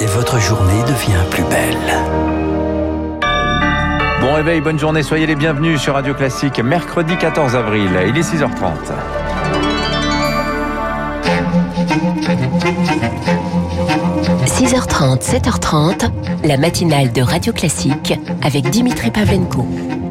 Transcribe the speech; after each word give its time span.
et 0.00 0.06
votre 0.06 0.38
journée 0.38 0.82
devient 0.82 1.24
plus 1.30 1.44
belle. 1.44 1.76
Bon 4.20 4.32
réveil, 4.32 4.60
bonne 4.60 4.78
journée, 4.78 5.02
soyez 5.02 5.26
les 5.26 5.34
bienvenus 5.34 5.80
sur 5.80 5.94
Radio 5.94 6.14
Classique, 6.14 6.60
mercredi 6.60 7.16
14 7.16 7.56
avril, 7.56 7.90
il 8.06 8.16
est 8.16 8.20
6h30. 8.20 8.74
6h30, 14.46 15.22
7h30, 15.22 16.10
la 16.44 16.56
matinale 16.56 17.12
de 17.12 17.22
Radio 17.22 17.52
Classique 17.52 18.14
avec 18.42 18.70
Dimitri 18.70 19.10
Pavlenko. 19.10 19.66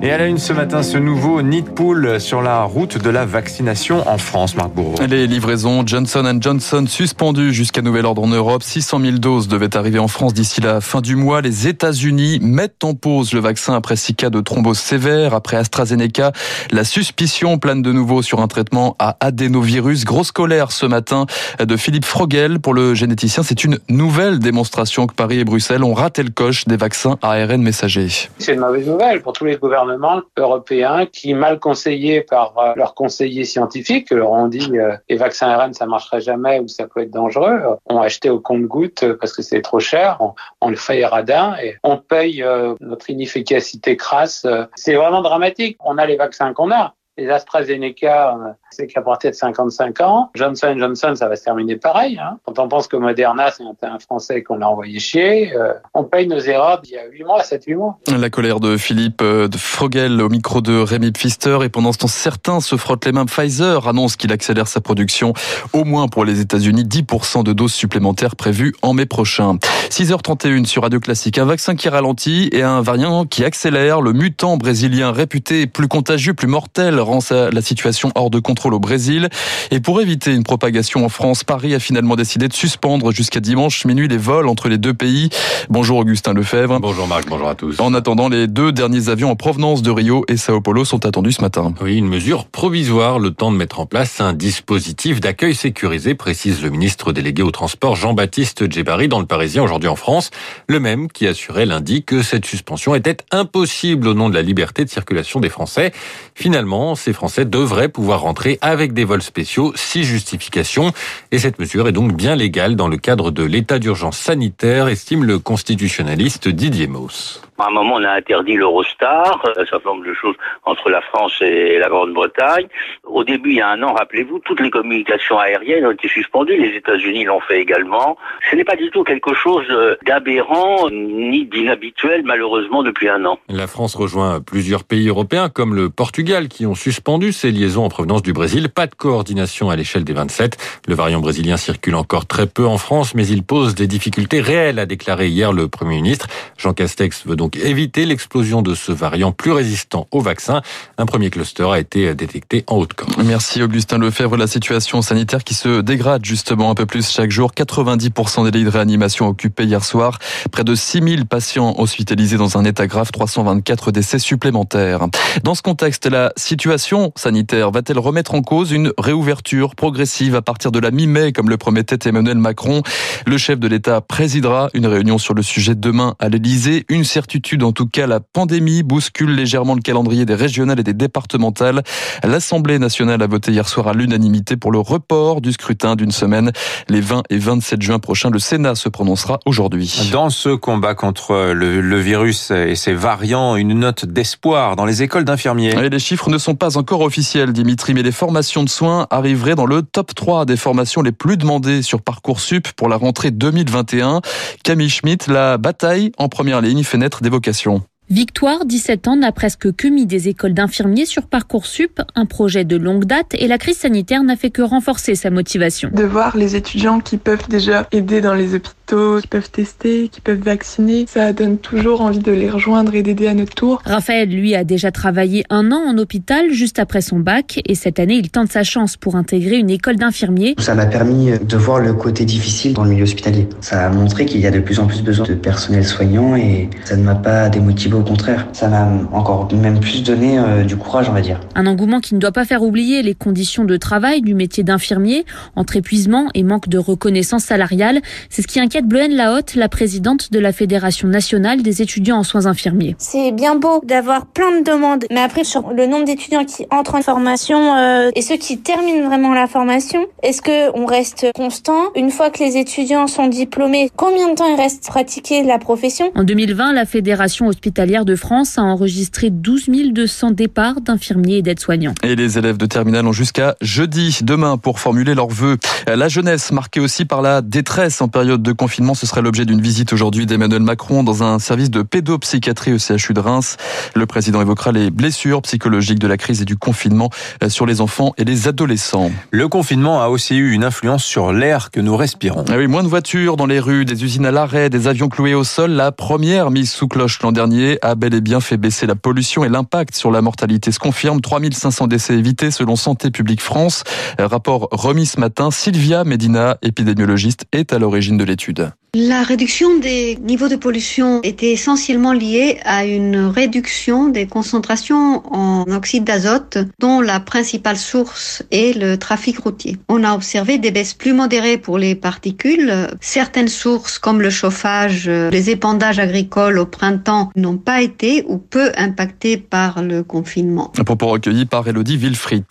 Et 0.07 0.11
à 0.13 0.17
la 0.17 0.27
une 0.27 0.37
ce 0.37 0.53
matin, 0.53 0.83
ce 0.83 0.97
nouveau 0.97 1.41
nid 1.41 1.63
de 1.63 1.69
poule 1.69 2.21
sur 2.21 2.41
la 2.41 2.63
route 2.63 2.97
de 2.97 3.09
la 3.09 3.25
vaccination 3.25 4.07
en 4.07 4.17
France, 4.17 4.55
Marc 4.55 4.69
Bourreau. 4.69 4.95
Les 5.05 5.27
livraisons 5.27 5.85
Johnson 5.85 6.39
Johnson 6.39 6.85
suspendues 6.87 7.51
jusqu'à 7.51 7.81
nouvel 7.81 8.05
ordre 8.05 8.23
en 8.23 8.27
Europe. 8.27 8.63
600 8.63 9.01
000 9.01 9.17
doses 9.17 9.49
devaient 9.49 9.75
arriver 9.75 9.99
en 9.99 10.07
France 10.07 10.33
d'ici 10.33 10.61
la 10.61 10.79
fin 10.79 11.01
du 11.01 11.17
mois. 11.17 11.41
Les 11.41 11.67
États-Unis 11.67 12.39
mettent 12.41 12.85
en 12.85 12.93
pause 12.93 13.33
le 13.33 13.41
vaccin 13.41 13.73
après 13.73 13.97
six 13.97 14.15
cas 14.15 14.29
de 14.29 14.39
thrombose 14.39 14.79
sévère. 14.79 15.33
Après 15.33 15.57
AstraZeneca, 15.57 16.31
la 16.71 16.85
suspicion 16.85 17.57
plane 17.57 17.81
de 17.81 17.91
nouveau 17.91 18.21
sur 18.21 18.39
un 18.39 18.47
traitement 18.47 18.95
à 18.99 19.17
adénovirus. 19.19 20.05
Grosse 20.05 20.31
colère 20.31 20.71
ce 20.71 20.85
matin 20.85 21.25
de 21.59 21.75
Philippe 21.75 22.05
Frogel 22.05 22.61
pour 22.61 22.73
le 22.73 22.93
généticien. 22.93 23.43
C'est 23.43 23.65
une 23.65 23.77
nouvelle 23.89 24.39
démonstration 24.39 25.05
que 25.05 25.13
Paris 25.13 25.39
et 25.39 25.43
Bruxelles 25.43 25.83
ont 25.83 25.93
raté 25.93 26.23
le 26.23 26.31
coche 26.31 26.63
des 26.63 26.77
vaccins 26.77 27.17
ARN 27.21 27.61
messagers. 27.61 28.29
C'est 28.39 28.53
une 28.53 28.61
mauvaise 28.61 28.87
nouvelle 28.87 29.21
pour 29.21 29.33
tous 29.33 29.43
les 29.43 29.57
gouvernements 29.57 29.96
européens 30.37 31.05
qui, 31.05 31.33
mal 31.33 31.59
conseillés 31.59 32.21
par 32.21 32.57
euh, 32.57 32.73
leurs 32.75 32.93
conseillers 32.93 33.45
scientifiques, 33.45 34.11
leur 34.11 34.31
ont 34.31 34.47
dit 34.47 34.77
euh, 34.77 34.95
les 35.09 35.15
vaccins 35.15 35.49
ARN 35.49 35.73
ça 35.73 35.85
marcherait 35.85 36.21
jamais 36.21 36.59
ou 36.59 36.67
ça 36.67 36.87
peut 36.87 37.01
être 37.01 37.11
dangereux, 37.11 37.61
ont 37.87 38.01
acheté 38.01 38.29
au 38.29 38.39
compte-goutte 38.39 39.05
parce 39.19 39.33
que 39.33 39.41
c'est 39.41 39.61
trop 39.61 39.79
cher, 39.79 40.19
on, 40.61 40.69
le 40.69 40.75
fait 40.75 41.05
radin 41.05 41.55
et 41.63 41.75
on 41.83 41.97
paye 41.97 42.43
euh, 42.43 42.75
notre 42.81 43.09
inefficacité 43.09 43.95
crasse. 43.95 44.45
C'est 44.75 44.95
vraiment 44.95 45.21
dramatique. 45.21 45.77
On 45.83 45.97
a 45.97 46.05
les 46.05 46.15
vaccins 46.15 46.53
qu'on 46.53 46.71
a. 46.71 46.93
Les 47.17 47.29
AstraZeneca, 47.29 48.37
c'est 48.69 48.85
qu'à 48.85 49.01
partir 49.01 49.31
de 49.31 49.35
55 49.35 50.01
ans, 50.01 50.29
Johnson 50.35 50.75
Johnson, 50.77 51.13
ça 51.15 51.27
va 51.27 51.35
se 51.35 51.43
terminer 51.43 51.75
pareil. 51.75 52.19
Hein. 52.19 52.37
Quand 52.45 52.59
on 52.59 52.67
pense 52.67 52.87
que 52.87 52.95
Moderna, 52.95 53.49
c'est 53.51 53.63
un 53.63 53.99
Français 53.99 54.43
qu'on 54.43 54.61
a 54.61 54.65
envoyé 54.65 54.99
chier, 54.99 55.55
euh, 55.55 55.73
on 55.95 56.03
paye 56.03 56.27
nos 56.27 56.39
erreurs 56.39 56.81
d'il 56.81 56.93
y 56.93 56.97
a 56.97 57.05
8 57.07 57.23
mois, 57.23 57.41
7-8 57.41 57.75
mois. 57.75 57.97
La 58.07 58.29
colère 58.29 58.59
de 58.59 58.77
Philippe 58.77 59.21
euh, 59.23 59.47
de 59.47 59.57
Frogel 59.57 60.21
au 60.21 60.29
micro 60.29 60.61
de 60.61 60.77
Rémi 60.77 61.11
Pfister. 61.11 61.57
Et 61.63 61.69
pendant 61.69 61.91
ce 61.91 61.97
temps, 61.97 62.07
certains 62.07 62.59
se 62.59 62.75
frottent 62.75 63.05
les 63.05 63.11
mains. 63.11 63.25
Pfizer 63.25 63.87
annonce 63.87 64.15
qu'il 64.15 64.31
accélère 64.31 64.67
sa 64.67 64.81
production, 64.81 65.33
au 65.73 65.83
moins 65.83 66.07
pour 66.07 66.23
les 66.23 66.39
États-Unis, 66.39 66.83
10% 66.83 67.43
de 67.43 67.53
doses 67.53 67.73
supplémentaires 67.73 68.35
prévues 68.35 68.73
en 68.81 68.93
mai 68.93 69.05
prochain. 69.05 69.57
6h31 69.89 70.65
sur 70.65 70.83
Radio 70.83 70.99
Classique. 70.99 71.39
Un 71.39 71.45
vaccin 71.45 71.75
qui 71.75 71.89
ralentit 71.89 72.49
et 72.51 72.61
un 72.61 72.81
variant 72.81 73.25
qui 73.25 73.43
accélère. 73.43 74.01
Le 74.01 74.13
mutant 74.13 74.57
brésilien 74.57 75.11
réputé 75.11 75.65
plus 75.65 75.87
contagieux, 75.87 76.33
plus 76.35 76.47
mortel 76.47 76.99
rend 77.07 77.19
la 77.31 77.61
situation 77.61 78.11
hors 78.15 78.29
de 78.29 78.39
contrôle 78.39 78.73
au 78.73 78.79
Brésil. 78.79 79.29
Et 79.71 79.79
pour 79.79 80.01
éviter 80.01 80.33
une 80.33 80.43
propagation 80.43 81.03
en 81.03 81.09
France, 81.09 81.43
Paris 81.43 81.73
a 81.73 81.79
finalement 81.79 82.15
décidé 82.15 82.47
de 82.47 82.53
suspendre 82.53 83.11
jusqu'à 83.11 83.39
dimanche 83.39 83.85
minuit 83.85 84.07
les 84.07 84.17
vols 84.17 84.47
entre 84.47 84.69
les 84.69 84.77
deux 84.77 84.93
pays. 84.93 85.29
Bonjour 85.69 85.97
Augustin 85.97 86.33
Lefebvre. 86.33 86.79
Bonjour 86.79 87.07
Marc, 87.07 87.27
bonjour 87.27 87.49
à 87.49 87.55
tous. 87.55 87.79
En 87.79 87.93
attendant, 87.93 88.29
les 88.29 88.47
deux 88.47 88.71
derniers 88.71 89.09
avions 89.09 89.31
en 89.31 89.35
provenance 89.35 89.81
de 89.81 89.91
Rio 89.91 90.25
et 90.27 90.37
Sao 90.37 90.61
Paulo 90.61 90.85
sont 90.85 91.05
attendus 91.05 91.33
ce 91.33 91.41
matin. 91.41 91.73
Oui, 91.81 91.97
une 91.97 92.07
mesure 92.07 92.45
provisoire, 92.45 93.19
le 93.19 93.31
temps 93.31 93.51
de 93.51 93.57
mettre 93.57 93.79
en 93.79 93.85
place 93.85 94.21
un 94.21 94.33
dispositif 94.33 95.19
d'accueil 95.19 95.55
sécurisé, 95.55 96.15
précise 96.15 96.61
le 96.61 96.69
ministre 96.69 97.13
délégué 97.13 97.43
au 97.43 97.51
transport 97.51 97.95
Jean-Baptiste 97.95 98.71
Djebari 98.71 99.07
dans 99.07 99.19
le 99.19 99.25
Parisien 99.25 99.63
aujourd'hui 99.63 99.89
en 99.89 99.95
France. 99.95 100.29
Le 100.67 100.79
même 100.79 101.09
qui 101.09 101.27
assurait 101.27 101.65
lundi 101.65 102.03
que 102.03 102.21
cette 102.21 102.45
suspension 102.45 102.95
était 102.95 103.17
impossible 103.31 104.07
au 104.07 104.13
nom 104.13 104.29
de 104.29 104.35
la 104.35 104.41
liberté 104.41 104.83
de 104.83 104.89
circulation 104.89 105.39
des 105.39 105.49
Français. 105.49 105.91
Finalement, 106.35 106.95
ces 106.97 107.13
Français 107.13 107.45
devraient 107.45 107.87
pouvoir 107.87 108.21
rentrer 108.21 108.57
avec 108.61 108.93
des 108.93 109.05
vols 109.05 109.21
spéciaux, 109.21 109.71
si 109.75 110.03
justification. 110.03 110.91
Et 111.31 111.39
cette 111.39 111.59
mesure 111.59 111.87
est 111.87 111.93
donc 111.93 112.13
bien 112.13 112.35
légale 112.35 112.75
dans 112.75 112.87
le 112.87 112.97
cadre 112.97 113.31
de 113.31 113.43
l'état 113.43 113.79
d'urgence 113.79 114.17
sanitaire, 114.17 114.87
estime 114.87 115.23
le 115.23 115.39
constitutionnaliste 115.39 116.47
Didier 116.47 116.87
Mauss. 116.87 117.46
À 117.59 117.67
un 117.67 117.71
moment, 117.71 117.95
on 117.95 118.03
a 118.03 118.11
interdit 118.11 118.55
l'Eurostar, 118.55 119.43
un 119.57 119.65
certain 119.65 119.89
nombre 119.89 120.05
de 120.05 120.13
choses 120.13 120.35
entre 120.63 120.89
la 120.91 121.01
France 121.01 121.33
et 121.41 121.79
la 121.79 121.89
Grande-Bretagne. 121.89 122.67
Au 123.03 123.23
début, 123.23 123.49
il 123.49 123.55
y 123.57 123.61
a 123.61 123.69
un 123.69 123.81
an, 123.81 123.93
rappelez-vous, 123.93 124.39
toutes 124.45 124.59
les 124.59 124.69
communications 124.69 125.39
aériennes 125.39 125.85
ont 125.87 125.91
été 125.91 126.07
suspendues. 126.07 126.55
Les 126.55 126.77
États-Unis 126.77 127.23
l'ont 127.23 127.39
fait 127.39 127.59
également. 127.59 128.15
Ce 128.51 128.55
n'est 128.55 128.63
pas 128.63 128.75
du 128.75 128.91
tout 128.91 129.03
quelque 129.03 129.33
chose 129.33 129.65
d'aberrant 130.05 130.89
ni 130.91 131.45
d'inhabituel, 131.45 132.21
malheureusement, 132.23 132.83
depuis 132.83 133.09
un 133.09 133.25
an. 133.25 133.39
La 133.49 133.65
France 133.65 133.95
rejoint 133.95 134.39
plusieurs 134.39 134.83
pays 134.83 135.07
européens, 135.07 135.49
comme 135.49 135.73
le 135.73 135.89
Portugal, 135.89 136.49
qui 136.49 136.67
ont 136.67 136.75
suspendu 136.75 137.31
ces 137.31 137.51
liaisons 137.51 137.85
en 137.85 137.89
provenance 137.89 138.21
du 138.21 138.33
Brésil. 138.33 138.69
Pas 138.69 138.85
de 138.85 138.93
coordination 138.93 139.71
à 139.71 139.75
l'échelle 139.75 140.03
des 140.03 140.13
27. 140.13 140.83
Le 140.87 140.93
variant 140.93 141.21
brésilien 141.21 141.57
circule 141.57 141.95
encore 141.95 142.27
très 142.27 142.45
peu 142.45 142.67
en 142.67 142.77
France, 142.77 143.15
mais 143.15 143.25
il 143.25 143.41
pose 143.43 143.73
des 143.73 143.87
difficultés 143.87 144.41
réelles, 144.41 144.77
a 144.77 144.85
déclaré 144.85 145.27
hier 145.27 145.53
le 145.53 145.67
Premier 145.67 145.95
ministre. 145.95 146.27
Jean 146.57 146.73
Castex 146.73 147.25
veut 147.25 147.35
donc 147.35 147.46
donc 147.47 147.63
éviter 147.63 148.05
l'explosion 148.05 148.61
de 148.61 148.75
ce 148.75 148.91
variant 148.91 149.31
plus 149.31 149.53
résistant 149.53 150.05
au 150.11 150.19
vaccin. 150.19 150.61
Un 150.97 151.05
premier 151.05 151.29
cluster 151.29 151.63
a 151.71 151.79
été 151.79 152.13
détecté 152.13 152.65
en 152.67 152.75
Haute-Corse. 152.75 153.15
Merci 153.23 153.63
Augustin 153.63 153.99
Lefebvre. 153.99 154.35
La 154.35 154.47
situation 154.47 155.01
sanitaire 155.01 155.45
qui 155.45 155.53
se 155.53 155.79
dégrade 155.79 156.25
justement 156.25 156.69
un 156.69 156.75
peu 156.75 156.85
plus 156.85 157.09
chaque 157.09 157.31
jour. 157.31 157.53
90% 157.55 158.43
des 158.43 158.57
lits 158.57 158.65
de 158.65 158.69
réanimation 158.69 159.29
occupés 159.29 159.63
hier 159.63 159.85
soir. 159.85 160.19
Près 160.51 160.65
de 160.65 160.75
6000 160.75 161.25
patients 161.25 161.73
hospitalisés 161.77 162.35
dans 162.35 162.57
un 162.57 162.65
état 162.65 162.85
grave. 162.85 163.11
324 163.13 163.93
décès 163.93 164.19
supplémentaires. 164.19 165.07
Dans 165.45 165.55
ce 165.55 165.61
contexte, 165.61 166.05
la 166.05 166.33
situation 166.35 167.13
sanitaire 167.15 167.71
va-t-elle 167.71 167.99
remettre 167.99 168.35
en 168.35 168.41
cause 168.41 168.73
une 168.73 168.91
réouverture 168.97 169.73
progressive 169.73 170.35
à 170.35 170.41
partir 170.41 170.73
de 170.73 170.79
la 170.79 170.91
mi-mai, 170.91 171.31
comme 171.31 171.49
le 171.49 171.55
promettait 171.55 172.09
Emmanuel 172.09 172.39
Macron? 172.39 172.81
Le 173.25 173.37
chef 173.37 173.57
de 173.57 173.69
l'État 173.69 174.01
présidera 174.01 174.69
une 174.73 174.85
réunion 174.85 175.17
sur 175.17 175.33
le 175.33 175.43
sujet 175.43 175.75
demain 175.75 176.15
à 176.19 176.27
l'Élysée. 176.27 176.83
Une 176.89 177.05
certitude 177.05 177.36
en 177.61 177.71
tout 177.71 177.87
cas, 177.87 178.07
la 178.07 178.19
pandémie 178.19 178.83
bouscule 178.83 179.33
légèrement 179.33 179.75
le 179.75 179.81
calendrier 179.81 180.25
des 180.25 180.35
régionales 180.35 180.79
et 180.79 180.83
des 180.83 180.93
départementales. 180.93 181.83
L'Assemblée 182.23 182.79
nationale 182.79 183.21
a 183.21 183.27
voté 183.27 183.51
hier 183.51 183.67
soir 183.67 183.87
à 183.87 183.93
l'unanimité 183.93 184.57
pour 184.57 184.71
le 184.71 184.79
report 184.79 185.41
du 185.41 185.51
scrutin 185.51 185.95
d'une 185.95 186.11
semaine. 186.11 186.51
Les 186.89 187.01
20 187.01 187.23
et 187.29 187.37
27 187.37 187.81
juin 187.81 187.99
prochains, 187.99 188.29
le 188.29 188.39
Sénat 188.39 188.75
se 188.75 188.89
prononcera 188.89 189.39
aujourd'hui. 189.45 190.09
Dans 190.11 190.29
ce 190.29 190.49
combat 190.49 190.95
contre 190.95 191.53
le, 191.53 191.81
le, 191.81 191.99
virus 191.99 192.51
et 192.51 192.75
ses 192.75 192.93
variants, 192.93 193.55
une 193.55 193.73
note 193.73 194.05
d'espoir 194.05 194.75
dans 194.75 194.85
les 194.85 195.03
écoles 195.03 195.25
d'infirmiers. 195.25 195.89
les 195.89 195.99
chiffres 195.99 196.29
ne 196.29 196.37
sont 196.37 196.55
pas 196.55 196.77
encore 196.77 197.01
officiels, 197.01 197.53
Dimitri, 197.53 197.93
mais 197.93 198.03
les 198.03 198.11
formations 198.11 198.63
de 198.63 198.69
soins 198.69 199.07
arriveraient 199.09 199.55
dans 199.55 199.65
le 199.65 199.81
top 199.81 200.13
3 200.15 200.45
des 200.45 200.57
formations 200.57 201.01
les 201.01 201.11
plus 201.11 201.37
demandées 201.37 201.81
sur 201.81 202.01
Parcoursup 202.01 202.67
pour 202.75 202.89
la 202.89 202.97
rentrée 202.97 203.31
2021. 203.31 204.21
Camille 204.63 204.89
Schmitt, 204.89 205.27
la 205.27 205.57
bataille 205.57 206.11
en 206.17 206.29
première 206.29 206.61
ligne 206.61 206.83
fait 206.83 206.97
naître 206.97 207.21
des 207.21 207.26
vocations. 207.29 207.83
Victoire, 208.09 208.63
17 208.63 209.09
ans, 209.09 209.15
n'a 209.17 209.33
presque 209.33 209.73
que 209.73 209.85
mis 209.85 210.05
des 210.05 210.29
écoles 210.29 210.53
d'infirmiers 210.53 211.05
sur 211.05 211.27
Parcoursup, 211.27 212.01
un 212.15 212.25
projet 212.25 212.63
de 212.63 212.77
longue 212.77 213.03
date 213.03 213.33
et 213.33 213.47
la 213.47 213.57
crise 213.57 213.79
sanitaire 213.79 214.23
n'a 214.23 214.37
fait 214.37 214.49
que 214.49 214.61
renforcer 214.61 215.13
sa 215.15 215.29
motivation. 215.29 215.89
De 215.93 216.05
voir 216.05 216.37
les 216.37 216.55
étudiants 216.55 217.01
qui 217.01 217.17
peuvent 217.17 217.49
déjà 217.49 217.85
aider 217.91 218.21
dans 218.21 218.33
les 218.33 218.55
hôpitaux, 218.55 218.76
qui 218.87 219.27
peuvent 219.27 219.49
tester, 219.49 220.07
qui 220.07 220.21
peuvent 220.21 220.41
vacciner, 220.41 221.05
ça 221.07 221.33
donne 221.33 221.57
toujours 221.57 222.01
envie 222.01 222.19
de 222.19 222.31
les 222.31 222.49
rejoindre 222.49 222.95
et 222.95 223.03
d'aider 223.03 223.27
à 223.27 223.33
notre 223.33 223.53
tour. 223.53 223.81
Raphaël, 223.85 224.29
lui, 224.29 224.55
a 224.55 224.63
déjà 224.63 224.91
travaillé 224.91 225.43
un 225.49 225.71
an 225.71 225.81
en 225.87 225.97
hôpital 225.97 226.51
juste 226.51 226.79
après 226.79 227.01
son 227.01 227.19
bac 227.19 227.59
et 227.65 227.75
cette 227.75 227.99
année, 227.99 228.15
il 228.15 228.29
tente 228.29 228.51
sa 228.51 228.63
chance 228.63 228.97
pour 228.97 229.15
intégrer 229.15 229.57
une 229.57 229.69
école 229.69 229.97
d'infirmiers. 229.97 230.55
Ça 230.59 230.75
m'a 230.75 230.85
permis 230.85 231.31
de 231.37 231.57
voir 231.57 231.79
le 231.79 231.93
côté 231.93 232.25
difficile 232.25 232.73
dans 232.73 232.83
le 232.83 232.91
milieu 232.91 233.03
hospitalier. 233.03 233.47
Ça 233.61 233.85
a 233.85 233.89
montré 233.89 234.25
qu'il 234.25 234.39
y 234.39 234.47
a 234.47 234.51
de 234.51 234.59
plus 234.59 234.79
en 234.79 234.87
plus 234.87 235.01
besoin 235.01 235.25
de 235.25 235.33
personnel 235.33 235.85
soignant 235.85 236.35
et 236.35 236.69
ça 236.85 236.95
ne 236.95 237.03
m'a 237.03 237.15
pas 237.15 237.49
démotivé 237.49 237.95
au 237.95 238.03
contraire, 238.03 238.47
ça 238.53 238.67
m'a 238.67 238.87
encore 239.11 239.47
même 239.53 239.79
plus 239.79 240.03
donné 240.03 240.39
euh, 240.39 240.63
du 240.63 240.77
courage, 240.77 241.09
on 241.09 241.13
va 241.13 241.21
dire. 241.21 241.39
Un 241.55 241.65
engouement 241.65 241.99
qui 241.99 242.15
ne 242.15 242.19
doit 242.19 242.31
pas 242.31 242.45
faire 242.45 242.63
oublier 242.63 243.01
les 243.01 243.15
conditions 243.15 243.65
de 243.65 243.77
travail 243.77 244.21
du 244.21 244.33
métier 244.33 244.63
d'infirmier, 244.63 245.25
entre 245.55 245.75
épuisement 245.75 246.29
et 246.33 246.43
manque 246.43 246.69
de 246.69 246.77
reconnaissance 246.77 247.43
salariale. 247.43 248.01
C'est 248.29 248.41
ce 248.41 248.47
qui 248.47 248.59
inquiète 248.59 248.76
Bloen 248.81 249.11
Lahotte, 249.11 249.55
la 249.55 249.69
présidente 249.69 250.31
de 250.31 250.39
la 250.39 250.51
Fédération 250.51 251.07
nationale 251.07 251.61
des 251.63 251.81
étudiants 251.81 252.17
en 252.17 252.23
soins 252.23 252.45
infirmiers. 252.45 252.95
C'est 252.99 253.31
bien 253.31 253.55
beau 253.55 253.81
d'avoir 253.83 254.27
plein 254.27 254.59
de 254.59 254.63
demandes, 254.63 255.05
mais 255.09 255.21
après 255.21 255.43
sur 255.43 255.71
le 255.71 255.87
nombre 255.87 256.05
d'étudiants 256.05 256.45
qui 256.45 256.65
entrent 256.69 256.95
en 256.95 257.01
formation 257.01 257.75
euh, 257.75 258.11
et 258.15 258.21
ceux 258.21 258.37
qui 258.37 258.59
terminent 258.59 259.07
vraiment 259.07 259.33
la 259.33 259.47
formation, 259.47 260.05
est-ce 260.21 260.41
que 260.41 260.77
on 260.77 260.85
reste 260.85 261.27
constant? 261.33 261.91
Une 261.95 262.11
fois 262.11 262.29
que 262.29 262.43
les 262.43 262.57
étudiants 262.57 263.07
sont 263.07 263.27
diplômés 263.27 263.89
Combien 263.95 264.29
de 264.29 264.35
temps 264.35 264.53
il 264.53 264.59
reste 264.59 264.85
pratiquer 264.85 265.43
la 265.43 265.57
profession? 265.57 266.11
En 266.15 266.23
2020, 266.23 266.73
la 266.73 266.85
Fédération 266.85 267.47
hospitalière 267.47 268.05
de 268.05 268.15
France 268.15 268.57
a 268.57 268.61
enregistré 268.61 269.29
12 269.29 269.69
200 269.91 270.31
départs 270.31 270.81
d'infirmiers 270.81 271.37
et 271.37 271.41
d'aides-soignants. 271.41 271.95
Et 272.03 272.15
les 272.15 272.37
élèves 272.37 272.57
de 272.57 272.65
terminale 272.65 273.07
ont 273.07 273.11
jusqu'à 273.11 273.55
jeudi, 273.61 274.19
demain, 274.21 274.57
pour 274.57 274.79
formuler 274.79 275.15
leurs 275.15 275.29
vœux. 275.29 275.57
La 275.87 276.07
jeunesse 276.07 276.51
marquée 276.51 276.79
aussi 276.79 277.05
par 277.05 277.21
la 277.21 277.41
détresse 277.41 278.01
en 278.01 278.07
période 278.07 278.43
de 278.43 278.51
confinement 278.51 278.66
confinement. 278.67 278.95
Ce 278.95 279.05
sera 279.05 279.21
l'objet 279.21 279.45
d'une 279.45 279.61
visite 279.61 279.93
aujourd'hui 279.93 280.25
d'Emmanuel 280.25 280.61
Macron 280.61 281.01
dans 281.01 281.23
un 281.23 281.39
service 281.39 281.71
de 281.71 281.83
pédopsychiatrie 281.83 282.73
au 282.73 282.77
CHU 282.77 283.13
de 283.13 283.21
Reims. 283.21 283.55
Le 283.95 284.05
président 284.05 284.41
évoquera 284.41 284.73
les 284.73 284.91
blessures 284.91 285.41
psychologiques 285.43 285.99
de 285.99 286.07
la 286.07 286.17
crise 286.17 286.41
et 286.41 286.45
du 286.45 286.57
confinement 286.57 287.09
euh, 287.41 287.47
sur 287.47 287.65
les 287.65 287.79
enfants 287.79 288.13
et 288.17 288.25
les 288.25 288.49
adolescents. 288.49 289.09
Le 289.31 289.47
confinement 289.47 290.01
a 290.01 290.09
aussi 290.09 290.35
eu 290.35 290.51
une 290.51 290.65
influence 290.65 291.05
sur 291.05 291.31
l'air 291.31 291.71
que 291.71 291.79
nous 291.79 291.95
respirons. 291.95 292.43
Ah 292.49 292.57
oui, 292.57 292.67
moins 292.67 292.83
de 292.83 292.89
voitures 292.89 293.37
dans 293.37 293.45
les 293.45 293.61
rues, 293.61 293.85
des 293.85 294.03
usines 294.03 294.25
à 294.25 294.31
l'arrêt, 294.31 294.69
des 294.69 294.89
avions 294.89 295.07
cloués 295.07 295.33
au 295.33 295.45
sol. 295.45 295.71
La 295.71 295.93
première 295.93 296.51
mise 296.51 296.69
sous 296.69 296.89
cloche 296.89 297.21
l'an 297.21 297.31
dernier 297.31 297.79
a 297.81 297.95
bel 297.95 298.13
et 298.13 298.19
bien 298.19 298.41
fait 298.41 298.57
baisser 298.57 298.85
la 298.85 298.95
pollution 298.95 299.45
et 299.45 299.49
l'impact 299.49 299.95
sur 299.95 300.11
la 300.11 300.21
mortalité 300.21 300.73
se 300.73 300.79
confirme. 300.79 301.21
3500 301.21 301.87
décès 301.87 302.15
évités 302.15 302.51
selon 302.51 302.75
Santé 302.75 303.11
publique 303.11 303.41
France. 303.41 303.85
Rapport 304.19 304.67
remis 304.71 305.05
ce 305.05 305.21
matin. 305.21 305.51
Sylvia 305.51 306.03
Medina, 306.03 306.57
épidémiologiste, 306.61 307.45
est 307.53 307.71
à 307.71 307.79
l'origine 307.79 308.17
de 308.17 308.25
l'étude. 308.25 308.56
La 308.99 309.21
réduction 309.21 309.77
des 309.77 310.17
niveaux 310.19 310.47
de 310.47 310.55
pollution 310.55 311.21
était 311.21 311.51
essentiellement 311.51 312.13
liée 312.13 312.57
à 312.65 312.83
une 312.83 313.17
réduction 313.17 314.09
des 314.09 314.25
concentrations 314.25 315.21
en 315.31 315.65
oxyde 315.71 316.03
d'azote 316.03 316.57
dont 316.79 316.99
la 316.99 317.19
principale 317.19 317.77
source 317.77 318.41
est 318.49 318.75
le 318.75 318.97
trafic 318.97 319.37
routier. 319.37 319.77
On 319.87 320.03
a 320.03 320.15
observé 320.15 320.57
des 320.57 320.71
baisses 320.71 320.95
plus 320.95 321.13
modérées 321.13 321.59
pour 321.59 321.77
les 321.77 321.93
particules. 321.93 322.87
Certaines 322.99 323.49
sources 323.49 323.99
comme 323.99 324.19
le 324.19 324.31
chauffage, 324.31 325.07
les 325.07 325.49
épandages 325.51 325.99
agricoles 325.99 326.57
au 326.57 326.65
printemps 326.65 327.29
n'ont 327.35 327.57
pas 327.57 327.83
été 327.83 328.25
ou 328.27 328.39
peu 328.39 328.71
impactées 328.77 329.37
par 329.37 329.83
le 329.83 330.01
confinement. 330.01 330.71
Un 330.75 330.83
propos 330.83 331.07
recueilli 331.07 331.45
par 331.45 331.67
Elodie 331.67 331.97
Wilfried. 331.97 332.45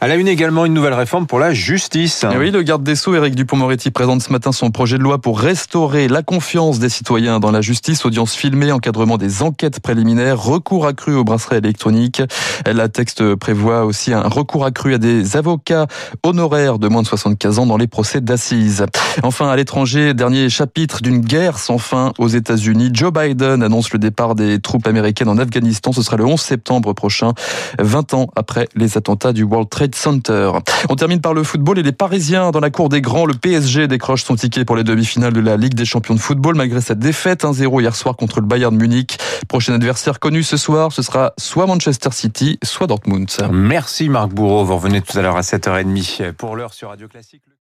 À 0.00 0.08
la 0.08 0.16
une 0.16 0.28
également, 0.28 0.66
une 0.66 0.74
nouvelle 0.74 0.94
réforme 0.94 1.26
pour 1.26 1.38
la 1.38 1.54
justice. 1.54 2.24
Et 2.24 2.36
oui, 2.36 2.50
le 2.50 2.62
garde 2.62 2.82
des 2.82 2.96
Sceaux, 2.96 3.14
Éric 3.14 3.34
Dupont-Moretti, 3.34 3.90
présente 3.90 4.22
ce 4.22 4.30
matin 4.30 4.52
son 4.52 4.70
projet 4.70 4.98
de 4.98 5.02
loi 5.02 5.18
pour 5.18 5.40
restaurer 5.40 6.08
la 6.08 6.22
confiance 6.22 6.78
des 6.78 6.88
citoyens 6.88 7.40
dans 7.40 7.50
la 7.50 7.60
justice. 7.60 8.04
Audience 8.04 8.34
filmée, 8.34 8.72
encadrement 8.72 9.16
des 9.16 9.42
enquêtes 9.42 9.80
préliminaires, 9.80 10.42
recours 10.42 10.86
accru 10.86 11.14
au 11.14 11.24
bracelet 11.24 11.58
électronique. 11.58 12.22
La 12.66 12.88
texte 12.88 13.34
prévoit 13.36 13.84
aussi 13.84 14.12
un 14.12 14.28
recours 14.28 14.64
accru 14.64 14.94
à 14.94 14.98
des 14.98 15.36
avocats 15.36 15.86
honoraires 16.22 16.78
de 16.78 16.88
moins 16.88 17.02
de 17.02 17.06
75 17.06 17.58
ans 17.58 17.66
dans 17.66 17.76
les 17.76 17.86
procès 17.86 18.20
d'assises. 18.20 18.84
Enfin, 19.22 19.48
à 19.48 19.56
l'étranger, 19.56 20.14
dernier 20.14 20.48
chapitre 20.50 21.00
d'une 21.00 21.20
guerre 21.20 21.58
sans 21.58 21.78
fin 21.78 22.12
aux 22.18 22.28
États-Unis. 22.28 22.90
Joe 22.92 23.12
Biden 23.12 23.62
annonce 23.62 23.92
le 23.92 23.98
départ 23.98 24.34
des 24.34 24.60
troupes 24.60 24.86
américaines 24.86 25.28
en 25.28 25.38
Afghanistan. 25.38 25.92
Ce 25.92 26.02
sera 26.02 26.16
le 26.16 26.24
11 26.24 26.40
septembre 26.40 26.92
prochain, 26.92 27.32
20 27.78 28.14
ans 28.14 28.26
après 28.36 28.68
les 28.74 28.96
attentats 28.96 29.32
du 29.32 29.42
World 29.42 29.65
Trade 29.68 29.94
Center. 29.94 30.50
On 30.88 30.96
termine 30.96 31.20
par 31.20 31.34
le 31.34 31.42
football 31.42 31.78
et 31.78 31.82
les 31.82 31.92
Parisiens 31.92 32.50
dans 32.50 32.60
la 32.60 32.70
cour 32.70 32.88
des 32.88 33.00
grands. 33.00 33.26
Le 33.26 33.34
PSG 33.34 33.88
décroche 33.88 34.24
son 34.24 34.36
ticket 34.36 34.64
pour 34.64 34.76
les 34.76 34.84
demi-finales 34.84 35.32
de 35.32 35.40
la 35.40 35.56
Ligue 35.56 35.74
des 35.74 35.84
champions 35.84 36.14
de 36.14 36.20
football 36.20 36.54
malgré 36.56 36.80
sa 36.80 36.94
défaite 36.94 37.44
1-0 37.44 37.80
hier 37.80 37.94
soir 37.94 38.16
contre 38.16 38.40
le 38.40 38.46
Bayern 38.46 38.76
Munich. 38.76 39.18
Prochain 39.48 39.74
adversaire 39.74 40.18
connu 40.20 40.42
ce 40.42 40.56
soir, 40.56 40.92
ce 40.92 41.02
sera 41.02 41.32
soit 41.38 41.66
Manchester 41.66 42.10
City, 42.12 42.58
soit 42.62 42.86
Dortmund. 42.86 43.30
Merci 43.50 44.08
Marc 44.08 44.30
Bourreau. 44.30 44.64
Vous 44.64 44.76
revenez 44.76 45.00
tout 45.00 45.18
à 45.18 45.22
l'heure 45.22 45.36
à 45.36 45.42
7h30 45.42 46.32
pour 46.32 46.56
l'heure 46.56 46.74
sur 46.74 46.88
Radio 46.88 47.08
Classique. 47.08 47.42